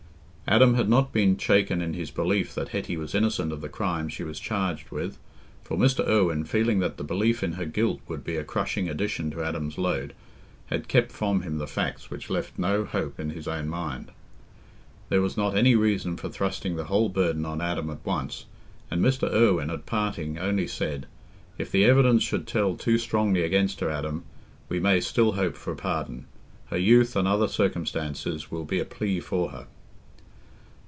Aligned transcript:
Adam 0.47 0.73
had 0.73 0.89
not 0.89 1.13
been 1.13 1.37
shaken 1.37 1.81
in 1.81 1.93
his 1.93 2.11
belief 2.11 2.53
that 2.53 2.67
Hetty 2.69 2.97
was 2.97 3.15
innocent 3.15 3.53
of 3.53 3.61
the 3.61 3.69
crime 3.69 4.09
she 4.09 4.25
was 4.25 4.37
charged 4.37 4.91
with, 4.91 5.17
for 5.63 5.77
Mr. 5.77 6.05
Irwine, 6.05 6.43
feeling 6.43 6.79
that 6.79 6.97
the 6.97 7.05
belief 7.05 7.41
in 7.41 7.53
her 7.53 7.63
guilt 7.63 8.01
would 8.09 8.21
be 8.21 8.35
a 8.35 8.43
crushing 8.43 8.89
addition 8.89 9.31
to 9.31 9.41
Adam's 9.41 9.77
load, 9.77 10.13
had 10.65 10.89
kept 10.89 11.13
from 11.13 11.43
him 11.43 11.57
the 11.57 11.67
facts 11.67 12.11
which 12.11 12.29
left 12.29 12.59
no 12.59 12.83
hope 12.83 13.17
in 13.17 13.29
his 13.29 13.47
own 13.47 13.69
mind. 13.69 14.11
There 15.07 15.21
was 15.21 15.37
not 15.37 15.55
any 15.55 15.73
reason 15.73 16.17
for 16.17 16.27
thrusting 16.27 16.75
the 16.75 16.85
whole 16.91 17.07
burden 17.07 17.45
on 17.45 17.61
Adam 17.61 17.89
at 17.89 18.05
once, 18.05 18.43
and 18.89 19.01
Mr. 19.01 19.31
Irwine, 19.33 19.69
at 19.71 19.85
parting, 19.85 20.37
only 20.37 20.67
said, 20.67 21.07
"If 21.57 21.71
the 21.71 21.85
evidence 21.85 22.23
should 22.23 22.45
tell 22.45 22.75
too 22.75 22.97
strongly 22.97 23.43
against 23.43 23.79
her, 23.79 23.89
Adam, 23.89 24.25
we 24.67 24.81
may 24.81 24.99
still 24.99 25.31
hope 25.33 25.55
for 25.55 25.71
a 25.71 25.77
pardon. 25.77 26.25
Her 26.65 26.77
youth 26.79 27.15
and 27.15 27.25
other 27.25 27.47
circumstances 27.47 28.51
will 28.51 28.65
be 28.65 28.81
a 28.81 28.85
plea 28.85 29.21
for 29.21 29.51
her." 29.51 29.67